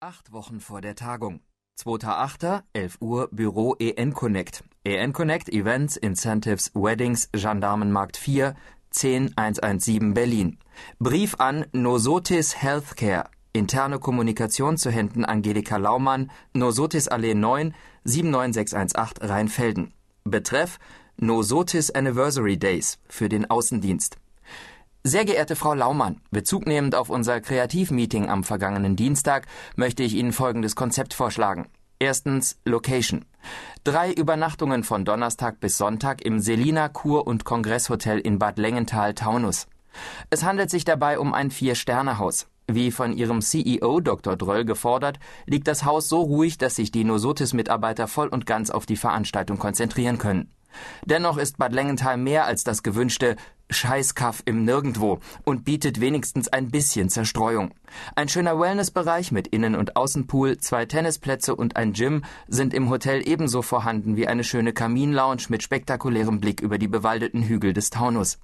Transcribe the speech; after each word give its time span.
Acht 0.00 0.32
Wochen 0.32 0.60
vor 0.60 0.80
der 0.80 0.94
Tagung. 0.94 1.40
2.8., 1.76 2.62
11 2.72 2.98
Uhr, 3.00 3.28
Büro 3.32 3.74
EN 3.80 4.14
Connect. 4.14 4.62
EN 4.84 5.12
Connect 5.12 5.48
Events, 5.48 5.96
Incentives, 5.96 6.70
Weddings, 6.76 7.28
Gendarmenmarkt 7.32 8.16
4, 8.16 8.54
10117 8.92 10.14
Berlin. 10.14 10.58
Brief 11.00 11.34
an 11.40 11.66
Nosotis 11.72 12.62
Healthcare. 12.62 13.28
Interne 13.52 13.98
Kommunikation 13.98 14.76
zu 14.76 14.92
Händen 14.92 15.24
Angelika 15.24 15.78
Laumann, 15.78 16.30
Nosotis 16.52 17.08
Allee 17.08 17.34
9, 17.34 17.74
79618 18.04 19.28
Rheinfelden. 19.28 19.94
Betreff 20.22 20.78
Nosotis 21.16 21.90
Anniversary 21.90 22.56
Days 22.56 23.00
für 23.08 23.28
den 23.28 23.50
Außendienst. 23.50 24.16
Sehr 25.04 25.24
geehrte 25.24 25.54
Frau 25.54 25.74
Laumann, 25.74 26.20
bezugnehmend 26.30 26.94
auf 26.94 27.08
unser 27.08 27.40
Kreativmeeting 27.40 28.28
am 28.28 28.42
vergangenen 28.42 28.96
Dienstag 28.96 29.46
möchte 29.76 30.02
ich 30.02 30.14
Ihnen 30.14 30.32
folgendes 30.32 30.74
Konzept 30.74 31.14
vorschlagen. 31.14 31.68
Erstens 32.00 32.58
Location. 32.64 33.24
Drei 33.84 34.12
Übernachtungen 34.12 34.84
von 34.84 35.04
Donnerstag 35.04 35.60
bis 35.60 35.78
Sonntag 35.78 36.22
im 36.22 36.40
Selina 36.40 36.88
Kur- 36.88 37.26
und 37.26 37.44
Kongresshotel 37.44 38.18
in 38.18 38.38
Bad 38.38 38.58
Lengenthal-Taunus. 38.58 39.66
Es 40.30 40.44
handelt 40.44 40.68
sich 40.68 40.84
dabei 40.84 41.18
um 41.18 41.32
ein 41.32 41.50
Vier-Sterne-Haus. 41.50 42.48
Wie 42.66 42.90
von 42.90 43.16
ihrem 43.16 43.40
CEO 43.40 44.00
Dr. 44.00 44.36
Dröll 44.36 44.64
gefordert, 44.64 45.18
liegt 45.46 45.68
das 45.68 45.84
Haus 45.84 46.08
so 46.08 46.20
ruhig, 46.20 46.58
dass 46.58 46.74
sich 46.74 46.90
die 46.90 47.04
Nosotis-Mitarbeiter 47.04 48.08
voll 48.08 48.28
und 48.28 48.46
ganz 48.46 48.68
auf 48.70 48.84
die 48.84 48.96
Veranstaltung 48.96 49.58
konzentrieren 49.58 50.18
können. 50.18 50.50
Dennoch 51.04 51.38
ist 51.38 51.58
Bad 51.58 51.72
Lengenthal 51.72 52.16
mehr 52.16 52.44
als 52.44 52.64
das 52.64 52.82
gewünschte 52.82 53.36
Scheißkaff 53.70 54.42
im 54.46 54.64
Nirgendwo 54.64 55.20
und 55.44 55.64
bietet 55.64 56.00
wenigstens 56.00 56.48
ein 56.48 56.70
bisschen 56.70 57.10
Zerstreuung. 57.10 57.74
Ein 58.16 58.28
schöner 58.28 58.58
Wellnessbereich 58.58 59.30
mit 59.30 59.48
Innen- 59.48 59.76
und 59.76 59.96
Außenpool, 59.96 60.58
zwei 60.58 60.86
Tennisplätze 60.86 61.54
und 61.54 61.76
ein 61.76 61.92
Gym 61.92 62.24
sind 62.46 62.72
im 62.72 62.88
Hotel 62.88 63.26
ebenso 63.28 63.62
vorhanden 63.62 64.16
wie 64.16 64.26
eine 64.26 64.44
schöne 64.44 64.72
Kaminlounge 64.72 65.44
mit 65.48 65.62
spektakulärem 65.62 66.40
Blick 66.40 66.60
über 66.60 66.78
die 66.78 66.88
bewaldeten 66.88 67.42
Hügel 67.42 67.72
des 67.72 67.90
Taunus. 67.90 68.38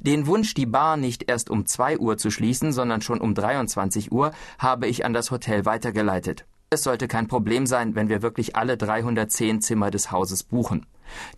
Den 0.00 0.26
Wunsch, 0.26 0.54
die 0.54 0.66
Bar 0.66 0.96
nicht 0.96 1.28
erst 1.28 1.50
um 1.50 1.66
zwei 1.66 1.98
Uhr 1.98 2.16
zu 2.16 2.30
schließen, 2.30 2.72
sondern 2.72 3.02
schon 3.02 3.20
um 3.20 3.34
23 3.34 4.12
Uhr, 4.12 4.32
habe 4.58 4.86
ich 4.86 5.04
an 5.04 5.12
das 5.12 5.30
Hotel 5.30 5.64
weitergeleitet. 5.64 6.46
Es 6.70 6.82
sollte 6.82 7.08
kein 7.08 7.28
Problem 7.28 7.66
sein, 7.66 7.94
wenn 7.94 8.10
wir 8.10 8.20
wirklich 8.20 8.54
alle 8.54 8.76
310 8.76 9.62
Zimmer 9.62 9.90
des 9.90 10.10
Hauses 10.10 10.42
buchen. 10.42 10.86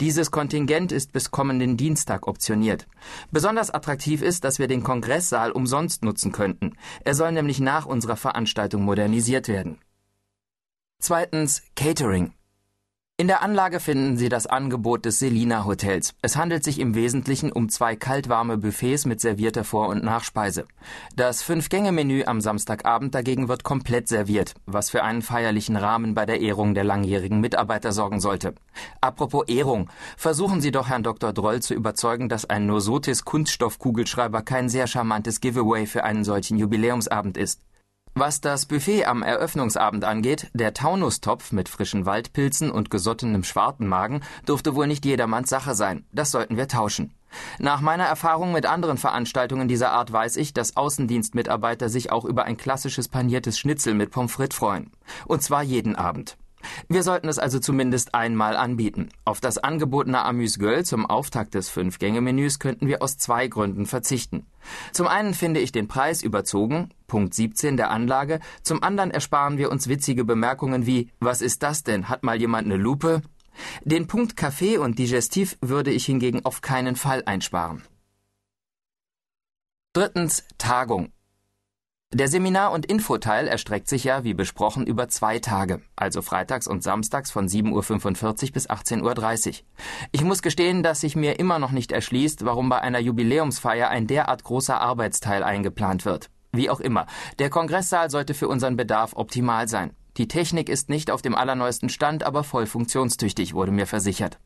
Dieses 0.01 0.33
Kontingent 0.33 0.91
ist 0.91 1.13
bis 1.13 1.31
kommenden 1.31 1.77
Dienstag 1.77 2.27
optioniert. 2.27 2.89
Besonders 3.31 3.71
attraktiv 3.71 4.23
ist, 4.23 4.43
dass 4.43 4.59
wir 4.59 4.67
den 4.67 4.83
Kongresssaal 4.83 5.53
umsonst 5.53 6.03
nutzen 6.03 6.33
könnten. 6.33 6.77
Er 7.05 7.15
soll 7.15 7.31
nämlich 7.31 7.61
nach 7.61 7.87
unserer 7.87 8.17
Veranstaltung 8.17 8.83
modernisiert 8.83 9.47
werden. 9.47 9.79
Zweitens 11.01 11.63
Catering. 11.77 12.33
In 13.21 13.27
der 13.27 13.43
Anlage 13.43 13.81
finden 13.81 14.17
Sie 14.17 14.31
das 14.31 14.47
Angebot 14.47 15.05
des 15.05 15.19
Selina 15.19 15.67
Hotels. 15.67 16.15
Es 16.23 16.37
handelt 16.37 16.65
sich 16.65 16.79
im 16.79 16.95
Wesentlichen 16.95 17.53
um 17.53 17.69
zwei 17.69 17.95
kaltwarme 17.95 18.57
Buffets 18.57 19.05
mit 19.05 19.21
servierter 19.21 19.63
Vor- 19.63 19.89
und 19.89 20.03
Nachspeise. 20.03 20.65
Das 21.17 21.43
Fünf-Gänge-Menü 21.43 22.25
am 22.25 22.41
Samstagabend 22.41 23.15
dagegen 23.15 23.49
wird 23.49 23.63
komplett 23.63 24.09
serviert, 24.09 24.55
was 24.65 24.89
für 24.89 25.03
einen 25.05 25.21
feierlichen 25.21 25.77
Rahmen 25.77 26.15
bei 26.15 26.25
der 26.25 26.41
Ehrung 26.41 26.73
der 26.73 26.85
langjährigen 26.85 27.43
Mitarbeiter 27.43 27.93
sorgen 27.93 28.21
sollte. 28.21 28.55
Apropos 29.03 29.49
Ehrung, 29.49 29.91
versuchen 30.17 30.63
Sie 30.63 30.71
doch 30.71 30.89
Herrn 30.89 31.03
Dr. 31.03 31.35
Droll 31.35 31.61
zu 31.61 31.75
überzeugen, 31.75 32.31
dass 32.31 32.49
ein 32.49 32.65
Nosotis 32.65 33.27
Kunststoffkugelschreiber 33.27 34.41
kein 34.41 34.71
sehr 34.71 34.87
charmantes 34.87 35.43
Giveaway 35.43 35.85
für 35.85 36.05
einen 36.05 36.25
solchen 36.25 36.57
Jubiläumsabend 36.57 37.37
ist. 37.37 37.61
Was 38.15 38.41
das 38.41 38.67
Buffet 38.67 39.05
am 39.05 39.23
Eröffnungsabend 39.23 40.05
angeht, 40.05 40.49
der 40.53 40.75
Taunustopf 40.75 41.53
mit 41.53 41.69
frischen 41.69 42.07
Waldpilzen 42.07 42.71
und 42.71 42.91
gesottenem 42.91 43.45
Schwartenmagen 43.45 44.23
durfte 44.45 44.75
wohl 44.75 44.89
nicht 44.89 45.05
jedermanns 45.05 45.49
Sache 45.49 45.75
sein. 45.75 46.05
Das 46.13 46.33
sollten 46.33 46.57
wir 46.57 46.67
tauschen. 46.67 47.15
Nach 47.61 47.81
meiner 47.81 48.05
Erfahrung 48.05 48.51
mit 48.51 48.67
anderen 48.67 48.99
Veranstaltungen 48.99 49.69
dieser 49.69 49.93
Art 49.93 50.13
weiß 50.13 50.37
ich, 50.37 50.53
dass 50.53 50.77
Außendienstmitarbeiter 50.77 51.89
sich 51.89 52.11
auch 52.11 52.25
über 52.25 52.45
ein 52.45 52.57
klassisches 52.57 53.07
paniertes 53.07 53.59
Schnitzel 53.59 53.95
mit 53.95 54.11
Pommes 54.11 54.33
frites 54.33 54.59
freuen. 54.59 54.91
Und 55.27 55.43
zwar 55.43 55.63
jeden 55.63 55.95
Abend. 55.95 56.37
Wir 56.89 57.03
sollten 57.03 57.29
es 57.29 57.39
also 57.39 57.59
zumindest 57.59 58.15
einmal 58.15 58.57
anbieten. 58.57 59.09
Auf 59.25 59.41
das 59.41 59.59
angebotene 59.59 60.23
Amüs-Gueule 60.23 60.85
zum 60.85 61.07
Auftakt 61.07 61.55
des 61.55 61.69
Fünf-Gänge-Menüs 61.69 62.59
könnten 62.59 62.87
wir 62.87 63.03
aus 63.03 63.17
zwei 63.17 63.49
Gründen 63.49 63.87
verzichten. 63.87 64.47
Zum 64.93 65.07
einen 65.07 65.35
finde 65.35 65.61
ich 65.61 65.73
den 65.73 65.89
Preis 65.89 66.23
überzogen, 66.23 66.91
Punkt 67.07 67.35
17 67.35 67.77
der 67.77 67.91
Anlage, 67.91 68.41
zum 68.63 68.83
anderen 68.83 69.11
ersparen 69.11 69.59
wir 69.59 69.71
uns 69.71 69.89
witzige 69.89 70.25
Bemerkungen 70.25 70.87
wie 70.87 71.11
Was 71.21 71.41
ist 71.41 71.63
das 71.63 71.83
denn? 71.83 72.09
Hat 72.09 72.23
mal 72.23 72.41
jemand 72.41 72.67
eine 72.67 72.77
Lupe? 72.77 73.23
Den 73.85 74.07
Punkt 74.07 74.37
Kaffee 74.37 74.79
und 74.79 74.99
Digestiv 74.99 75.57
würde 75.61 75.91
ich 75.91 76.07
hingegen 76.07 76.45
auf 76.45 76.61
keinen 76.61 76.97
Fall 76.97 77.23
einsparen. 77.27 77.83
Drittens 79.93 80.45
Tagung. 80.57 81.13
Der 82.13 82.27
Seminar- 82.27 82.73
und 82.73 82.87
Infoteil 82.87 83.47
erstreckt 83.47 83.89
sich 83.89 84.03
ja, 84.03 84.25
wie 84.25 84.35
besprochen, 84.35 84.85
über 84.85 85.09
zwei 85.09 85.39
Tage, 85.39 85.81
also 85.95 86.23
freitags 86.23 86.67
und 86.67 86.83
samstags 86.83 87.31
von 87.31 87.47
7.45 87.47 88.47
Uhr 88.47 88.53
bis 88.53 88.69
18.30 88.69 89.49
Uhr. 89.49 89.55
Ich 90.11 90.25
muss 90.25 90.43
gestehen, 90.43 90.83
dass 90.83 91.03
sich 91.03 91.15
mir 91.15 91.39
immer 91.39 91.61
noch 91.61 91.71
nicht 91.71 91.93
erschließt, 91.93 92.45
warum 92.45 92.69
bei 92.69 92.81
einer 92.81 92.99
Jubiläumsfeier 92.99 93.91
ein 93.91 94.09
derart 94.09 94.43
großer 94.43 94.81
Arbeitsteil 94.81 95.45
eingeplant 95.45 96.05
wird. 96.05 96.31
Wie 96.51 96.69
auch 96.69 96.81
immer, 96.81 97.07
der 97.39 97.49
Kongresssaal 97.49 98.11
sollte 98.11 98.35
für 98.35 98.49
unseren 98.49 98.77
Bedarf 98.77 99.13
optimal 99.15 99.69
sein. 99.69 99.93
Die 100.17 100.27
Technik 100.27 100.69
ist 100.69 100.89
nicht 100.89 101.13
auf 101.13 101.23
dem 101.23 101.37
allerneuesten 101.37 101.91
Stand, 101.91 102.25
aber 102.25 102.43
voll 102.43 102.67
funktionstüchtig, 102.67 103.55
wurde 103.55 103.71
mir 103.71 103.87
versichert. 103.87 104.41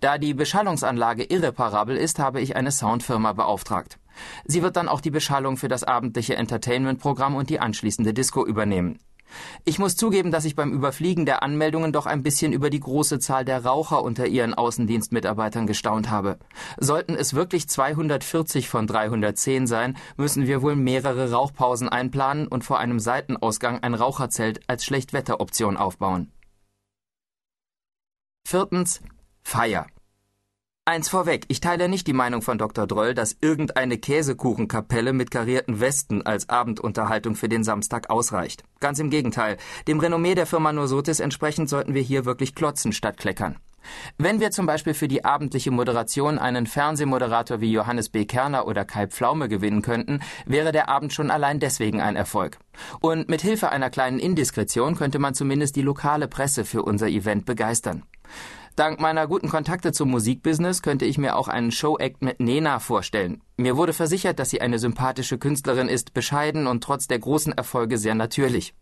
Da 0.00 0.18
die 0.18 0.34
Beschallungsanlage 0.34 1.24
irreparabel 1.24 1.96
ist, 1.96 2.18
habe 2.18 2.42
ich 2.42 2.54
eine 2.54 2.70
Soundfirma 2.70 3.32
beauftragt. 3.32 3.98
Sie 4.44 4.62
wird 4.62 4.76
dann 4.76 4.88
auch 4.88 5.00
die 5.00 5.10
Beschallung 5.10 5.56
für 5.56 5.68
das 5.68 5.84
abendliche 5.84 6.36
Entertainment-Programm 6.36 7.34
und 7.34 7.50
die 7.50 7.60
anschließende 7.60 8.14
Disco 8.14 8.44
übernehmen. 8.44 8.98
Ich 9.64 9.78
muss 9.78 9.96
zugeben, 9.96 10.30
dass 10.30 10.44
ich 10.44 10.56
beim 10.56 10.72
Überfliegen 10.72 11.26
der 11.26 11.42
Anmeldungen 11.42 11.92
doch 11.92 12.06
ein 12.06 12.22
bisschen 12.22 12.52
über 12.52 12.70
die 12.70 12.80
große 12.80 13.18
Zahl 13.18 13.44
der 13.44 13.64
Raucher 13.64 14.02
unter 14.02 14.26
ihren 14.26 14.54
Außendienstmitarbeitern 14.54 15.66
gestaunt 15.66 16.10
habe. 16.10 16.38
Sollten 16.78 17.14
es 17.14 17.34
wirklich 17.34 17.68
240 17.68 18.68
von 18.68 18.86
310 18.86 19.66
sein, 19.66 19.96
müssen 20.16 20.46
wir 20.46 20.62
wohl 20.62 20.76
mehrere 20.76 21.30
Rauchpausen 21.30 21.88
einplanen 21.88 22.46
und 22.46 22.64
vor 22.64 22.78
einem 22.78 23.00
Seitenausgang 23.00 23.82
ein 23.82 23.94
Raucherzelt 23.94 24.60
als 24.66 24.84
Schlechtwetteroption 24.84 25.76
aufbauen. 25.76 26.32
Viertens 28.46 29.02
Feier. 29.42 29.86
Eins 30.88 31.10
vorweg, 31.10 31.44
ich 31.48 31.60
teile 31.60 31.86
nicht 31.86 32.06
die 32.06 32.14
Meinung 32.14 32.40
von 32.40 32.56
Dr. 32.56 32.86
Droll, 32.86 33.12
dass 33.12 33.36
irgendeine 33.42 33.98
Käsekuchenkapelle 33.98 35.12
mit 35.12 35.30
karierten 35.30 35.80
Westen 35.80 36.22
als 36.22 36.48
Abendunterhaltung 36.48 37.34
für 37.34 37.50
den 37.50 37.62
Samstag 37.62 38.08
ausreicht. 38.08 38.64
Ganz 38.80 38.98
im 38.98 39.10
Gegenteil, 39.10 39.58
dem 39.86 40.00
Renommee 40.00 40.34
der 40.34 40.46
Firma 40.46 40.72
Nosotis 40.72 41.20
entsprechend 41.20 41.68
sollten 41.68 41.92
wir 41.92 42.00
hier 42.00 42.24
wirklich 42.24 42.54
klotzen 42.54 42.94
statt 42.94 43.18
kleckern. 43.18 43.56
Wenn 44.16 44.40
wir 44.40 44.50
zum 44.50 44.64
Beispiel 44.64 44.94
für 44.94 45.08
die 45.08 45.26
abendliche 45.26 45.70
Moderation 45.70 46.38
einen 46.38 46.66
Fernsehmoderator 46.66 47.60
wie 47.60 47.70
Johannes 47.70 48.08
B. 48.08 48.24
Kerner 48.24 48.66
oder 48.66 48.86
Kai 48.86 49.08
Pflaume 49.08 49.50
gewinnen 49.50 49.82
könnten, 49.82 50.20
wäre 50.46 50.72
der 50.72 50.88
Abend 50.88 51.12
schon 51.12 51.30
allein 51.30 51.60
deswegen 51.60 52.00
ein 52.00 52.16
Erfolg. 52.16 52.56
Und 53.00 53.28
mit 53.28 53.42
Hilfe 53.42 53.68
einer 53.68 53.90
kleinen 53.90 54.18
Indiskretion 54.18 54.96
könnte 54.96 55.18
man 55.18 55.34
zumindest 55.34 55.76
die 55.76 55.82
lokale 55.82 56.28
Presse 56.28 56.64
für 56.64 56.82
unser 56.82 57.08
Event 57.08 57.44
begeistern. 57.44 58.04
Dank 58.78 59.00
meiner 59.00 59.26
guten 59.26 59.48
Kontakte 59.48 59.90
zum 59.90 60.08
Musikbusiness 60.08 60.82
könnte 60.82 61.04
ich 61.04 61.18
mir 61.18 61.34
auch 61.34 61.48
einen 61.48 61.72
Showact 61.72 62.22
mit 62.22 62.38
Nena 62.38 62.78
vorstellen. 62.78 63.42
Mir 63.56 63.76
wurde 63.76 63.92
versichert, 63.92 64.38
dass 64.38 64.50
sie 64.50 64.60
eine 64.60 64.78
sympathische 64.78 65.36
Künstlerin 65.36 65.88
ist, 65.88 66.14
bescheiden 66.14 66.68
und 66.68 66.84
trotz 66.84 67.08
der 67.08 67.18
großen 67.18 67.52
Erfolge 67.52 67.98
sehr 67.98 68.14
natürlich. 68.14 68.74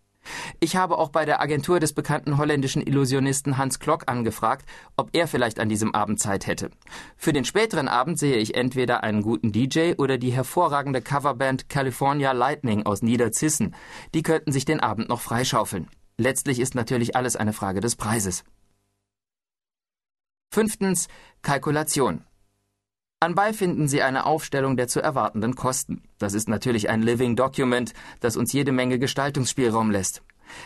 Ich 0.60 0.76
habe 0.76 0.98
auch 0.98 1.08
bei 1.08 1.24
der 1.24 1.40
Agentur 1.40 1.80
des 1.80 1.94
bekannten 1.94 2.36
holländischen 2.36 2.82
Illusionisten 2.82 3.56
Hans 3.56 3.78
Klock 3.78 4.02
angefragt, 4.04 4.66
ob 4.98 5.08
er 5.14 5.26
vielleicht 5.28 5.58
an 5.58 5.70
diesem 5.70 5.94
Abend 5.94 6.20
Zeit 6.20 6.46
hätte. 6.46 6.72
Für 7.16 7.32
den 7.32 7.46
späteren 7.46 7.88
Abend 7.88 8.18
sehe 8.18 8.36
ich 8.36 8.54
entweder 8.54 9.02
einen 9.02 9.22
guten 9.22 9.50
DJ 9.50 9.94
oder 9.96 10.18
die 10.18 10.30
hervorragende 10.30 11.00
Coverband 11.00 11.70
California 11.70 12.32
Lightning 12.32 12.84
aus 12.84 13.00
Niederzissen. 13.00 13.74
Die 14.12 14.22
könnten 14.22 14.52
sich 14.52 14.66
den 14.66 14.80
Abend 14.80 15.08
noch 15.08 15.22
freischaufeln. 15.22 15.88
Letztlich 16.18 16.60
ist 16.60 16.74
natürlich 16.74 17.16
alles 17.16 17.34
eine 17.34 17.54
Frage 17.54 17.80
des 17.80 17.96
Preises. 17.96 18.44
Fünftens 20.56 21.08
Kalkulation. 21.42 22.24
Anbei 23.20 23.52
finden 23.52 23.88
Sie 23.88 24.00
eine 24.00 24.24
Aufstellung 24.24 24.78
der 24.78 24.88
zu 24.88 25.02
erwartenden 25.02 25.54
Kosten. 25.54 26.04
Das 26.16 26.32
ist 26.32 26.48
natürlich 26.48 26.88
ein 26.88 27.02
Living 27.02 27.36
Document, 27.36 27.92
das 28.20 28.38
uns 28.38 28.54
jede 28.54 28.72
Menge 28.72 28.98
Gestaltungsspielraum 28.98 29.90
lässt. 29.90 30.22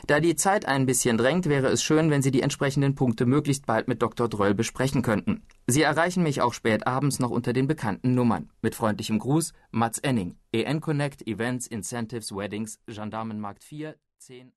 Da 0.06 0.20
die 0.20 0.36
Zeit 0.36 0.64
ein 0.64 0.86
bisschen 0.86 1.18
drängt, 1.18 1.46
wäre 1.46 1.66
es 1.66 1.82
schön, 1.82 2.08
wenn 2.08 2.22
Sie 2.22 2.30
die 2.30 2.42
entsprechenden 2.42 2.94
Punkte 2.94 3.26
möglichst 3.26 3.66
bald 3.66 3.88
mit 3.88 4.00
Dr. 4.00 4.28
Dröll 4.28 4.54
besprechen 4.54 5.02
könnten. 5.02 5.42
Sie 5.66 5.82
erreichen 5.82 6.22
mich 6.22 6.40
auch 6.40 6.54
spät 6.54 6.86
abends 6.86 7.18
noch 7.18 7.30
unter 7.30 7.52
den 7.52 7.66
bekannten 7.66 8.14
Nummern. 8.14 8.48
Mit 8.62 8.76
freundlichem 8.76 9.18
Gruß, 9.18 9.54
Mats 9.72 9.98
Enning, 9.98 10.36
EN 10.52 10.80
Connect, 10.80 11.26
Events, 11.26 11.66
Incentives, 11.66 12.30
Weddings, 12.30 12.78
Gendarmenmarkt 12.86 13.64
4, 13.64 13.96
10 14.18 14.52